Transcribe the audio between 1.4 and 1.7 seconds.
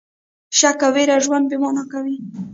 بې